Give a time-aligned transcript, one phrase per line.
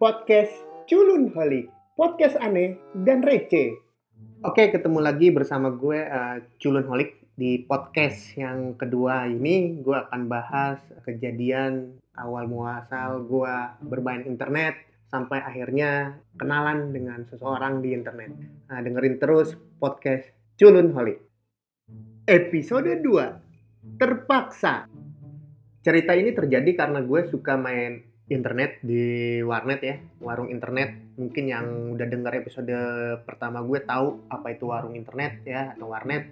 [0.00, 0.56] podcast
[0.88, 3.76] Culun Holik, podcast aneh dan receh.
[4.40, 9.76] Oke, ketemu lagi bersama gue uh, Culun Holik di podcast yang kedua ini.
[9.84, 14.80] Gue akan bahas kejadian awal muasal gue bermain internet
[15.12, 18.32] sampai akhirnya kenalan dengan seseorang di internet.
[18.72, 20.24] Nah, dengerin terus podcast
[20.56, 21.20] Culun Holik.
[22.24, 24.88] Episode 2 Terpaksa
[25.84, 30.94] Cerita ini terjadi karena gue suka main internet di warnet ya warung internet.
[31.18, 31.66] Mungkin yang
[31.98, 32.70] udah dengar episode
[33.26, 36.30] pertama gue tahu apa itu warung internet ya atau warnet.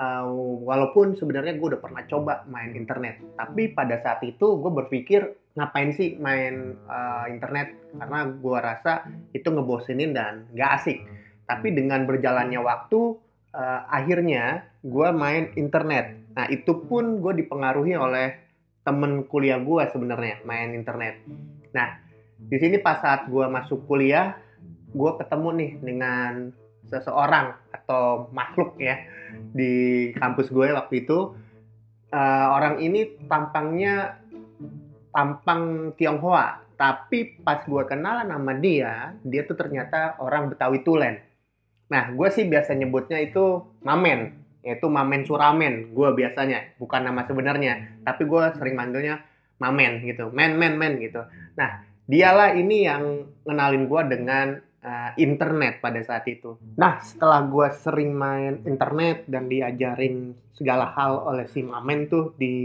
[0.00, 0.24] Uh,
[0.64, 3.22] walaupun sebenarnya gue udah pernah coba main internet.
[3.38, 5.20] Tapi pada saat itu gue berpikir
[5.54, 7.78] ngapain sih main uh, internet?
[7.94, 10.98] Karena gue rasa itu ngebosenin dan gak asik.
[11.44, 13.00] Tapi dengan berjalannya waktu
[13.54, 16.16] uh, akhirnya gue main internet.
[16.32, 18.49] Nah itu pun gue dipengaruhi oleh
[18.90, 21.22] temen kuliah gue sebenarnya main internet.
[21.70, 22.02] Nah,
[22.42, 24.34] di sini pas saat gue masuk kuliah,
[24.90, 26.32] gue ketemu nih dengan
[26.90, 28.98] seseorang atau makhluk ya
[29.54, 31.38] di kampus gue waktu itu.
[32.10, 34.18] Uh, orang ini tampangnya
[35.14, 41.22] tampang Tionghoa, tapi pas gue kenalan sama dia, dia tuh ternyata orang Betawi Tulen.
[41.86, 45.92] Nah, gue sih biasa nyebutnya itu Mamen yaitu Mamen Suramen.
[45.92, 48.02] Gue biasanya bukan nama sebenarnya.
[48.04, 49.24] Tapi gue sering manggilnya
[49.60, 50.32] Mamen gitu.
[50.32, 51.24] Men men men gitu.
[51.56, 54.46] Nah dialah ini yang ngenalin gue dengan
[54.82, 56.56] uh, internet pada saat itu.
[56.80, 62.56] Nah setelah gue sering main internet dan diajarin segala hal oleh si Mamen tuh di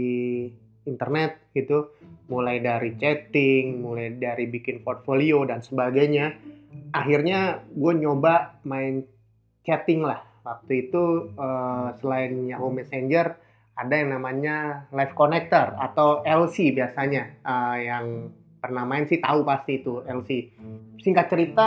[0.86, 1.92] internet gitu
[2.30, 6.34] mulai dari chatting mulai dari bikin portfolio dan sebagainya
[6.94, 9.02] akhirnya gue nyoba main
[9.66, 13.34] chatting lah waktu itu uh, selain Yahoo Messenger
[13.76, 18.30] ada yang namanya Live Connector atau LC biasanya uh, yang
[18.62, 20.30] pernah main sih tahu pasti itu LC.
[21.04, 21.66] Singkat cerita,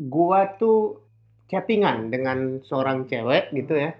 [0.00, 1.06] gua tuh
[1.46, 3.94] chattingan dengan seorang cewek gitu ya.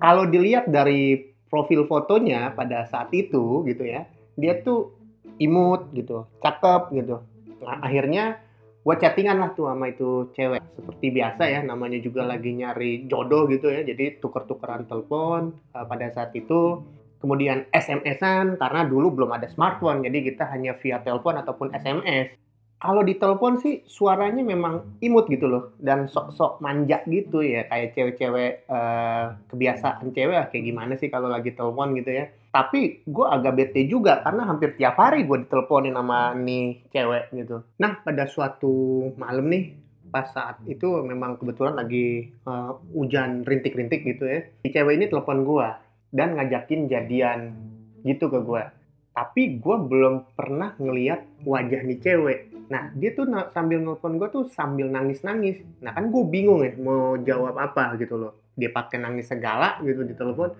[0.00, 1.20] Kalau dilihat dari
[1.52, 4.08] profil fotonya pada saat itu gitu ya,
[4.40, 4.96] dia tuh
[5.36, 7.20] imut gitu, cakep gitu.
[7.60, 8.40] Nah, akhirnya
[8.82, 10.58] gue chattingan lah tuh sama itu cewek.
[10.74, 13.86] Seperti biasa ya namanya juga lagi nyari jodoh gitu ya.
[13.86, 16.82] Jadi tuker-tukeran telepon uh, pada saat itu.
[17.22, 20.02] Kemudian SMS-an karena dulu belum ada smartphone.
[20.02, 22.34] Jadi kita hanya via telepon ataupun SMS
[22.82, 25.78] kalau di telepon sih suaranya memang imut gitu loh.
[25.78, 27.70] Dan sok-sok manja gitu ya.
[27.70, 32.26] Kayak cewek-cewek uh, kebiasaan cewek kayak gimana sih kalau lagi telepon gitu ya.
[32.50, 37.62] Tapi gue agak bete juga karena hampir tiap hari gue diteleponin sama nih cewek gitu.
[37.78, 39.78] Nah pada suatu malam nih
[40.10, 44.42] pas saat itu memang kebetulan lagi uh, hujan rintik-rintik gitu ya.
[44.66, 45.68] Si cewek ini telepon gue
[46.10, 47.54] dan ngajakin jadian
[48.02, 48.82] gitu ke gue
[49.12, 54.44] tapi gue belum pernah ngeliat wajah nih cewek nah dia tuh sambil nelfon gue tuh
[54.50, 58.32] sambil nangis nangis nah kan gue bingung ya mau jawab apa gitu loh.
[58.52, 60.52] Dia pakai nangis segala gitu di telepon.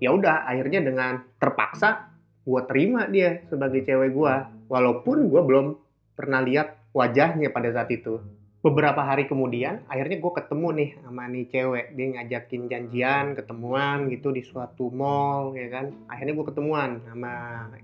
[0.00, 2.08] Ya udah akhirnya dengan terpaksa
[2.44, 4.34] gue terima dia sebagai cewek gue
[4.68, 5.66] walaupun gue belum
[6.12, 8.20] pernah lihat wajahnya pada saat itu
[8.64, 11.86] beberapa hari kemudian akhirnya gue ketemu nih sama nih cewek.
[11.92, 15.92] Dia ngajakin janjian ketemuan gitu di suatu mall ya kan.
[16.08, 17.32] Akhirnya gue ketemuan sama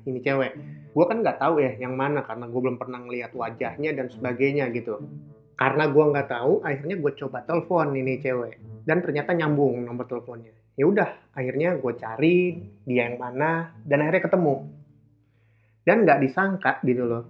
[0.09, 0.57] ini cewek.
[0.97, 4.73] Gue kan nggak tahu ya yang mana karena gue belum pernah ngeliat wajahnya dan sebagainya
[4.73, 5.05] gitu.
[5.53, 8.57] Karena gue nggak tahu akhirnya gue coba telepon ini cewek.
[8.89, 10.57] Dan ternyata nyambung nomor teleponnya.
[10.81, 12.57] Ya udah akhirnya gue cari
[12.89, 14.55] dia yang mana dan akhirnya ketemu.
[15.85, 17.25] Dan nggak disangka gitu loh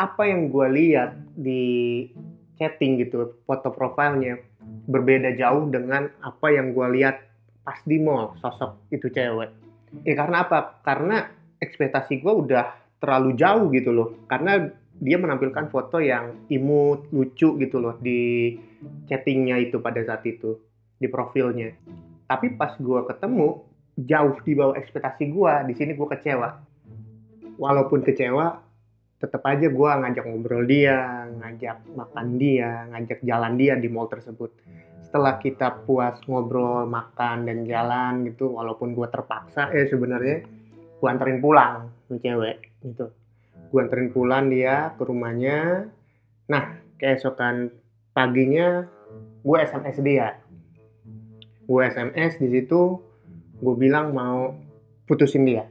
[0.00, 2.08] apa yang gue lihat di
[2.60, 4.36] chatting gitu foto profilnya
[4.84, 7.24] berbeda jauh dengan apa yang gue lihat
[7.64, 9.48] pas di mall sosok itu cewek.
[10.04, 10.84] Ya karena apa?
[10.84, 11.24] Karena
[11.58, 12.68] ekspektasi gue udah
[13.00, 14.08] terlalu jauh gitu loh.
[14.28, 14.68] Karena
[15.00, 18.52] dia menampilkan foto yang imut lucu gitu loh di
[19.08, 20.60] chattingnya itu pada saat itu
[21.00, 21.72] di profilnya.
[22.28, 23.64] Tapi pas gue ketemu
[23.96, 26.48] jauh di bawah ekspektasi gue di sini gue kecewa.
[27.60, 28.69] Walaupun kecewa
[29.20, 34.48] tetap aja gue ngajak ngobrol dia, ngajak makan dia, ngajak jalan dia di mall tersebut.
[35.04, 40.48] Setelah kita puas ngobrol, makan dan jalan gitu, walaupun gue terpaksa ya sebenarnya
[41.00, 43.12] gue anterin pulang tuh cewek gitu.
[43.68, 45.84] Gue anterin pulang dia ke rumahnya.
[46.48, 47.76] Nah keesokan
[48.16, 48.88] paginya
[49.44, 50.40] gue SMS dia.
[51.68, 52.96] Gue SMS di situ,
[53.60, 54.56] gue bilang mau
[55.04, 55.68] putusin dia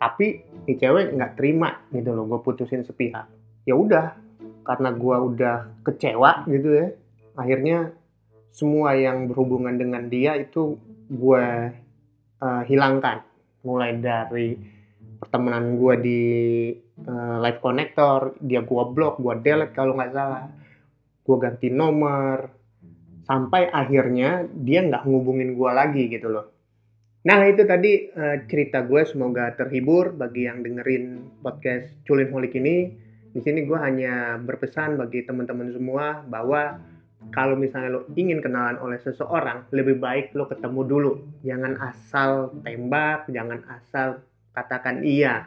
[0.00, 3.28] tapi si cewek nggak terima gitu loh gue putusin sepihak.
[3.68, 4.16] Ya udah
[4.64, 6.88] karena gue udah kecewa gitu ya
[7.36, 7.92] akhirnya
[8.50, 10.80] semua yang berhubungan dengan dia itu
[11.12, 11.44] gue
[12.40, 13.20] uh, hilangkan.
[13.60, 14.56] Mulai dari
[15.20, 16.22] pertemanan gue di
[17.04, 20.48] uh, live connector dia gue blok gue delete kalau nggak salah.
[21.20, 22.48] Gue ganti nomor.
[23.28, 26.59] Sampai akhirnya dia nggak ngubungin gue lagi gitu loh
[27.20, 32.88] nah itu tadi uh, cerita gue semoga terhibur bagi yang dengerin podcast culin holik ini
[33.30, 36.82] di sini gue hanya berpesan bagi teman-teman semua bahwa
[37.30, 41.12] kalau misalnya lo ingin kenalan oleh seseorang, lebih baik lo ketemu dulu.
[41.46, 44.24] Jangan asal tembak, jangan asal
[44.56, 45.46] katakan iya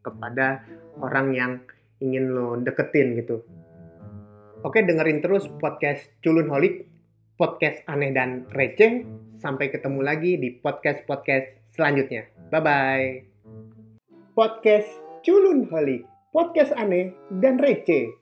[0.00, 0.64] kepada
[0.98, 1.52] orang yang
[2.00, 3.44] ingin lo deketin gitu.
[4.64, 6.88] Oke, dengerin terus podcast Culun Holik,
[7.36, 9.04] podcast aneh dan receh.
[9.40, 12.28] Sampai ketemu lagi di podcast-podcast selanjutnya.
[12.52, 13.24] Bye-bye.
[14.36, 14.92] Podcast
[15.24, 18.20] Culun Holik, podcast aneh dan receh.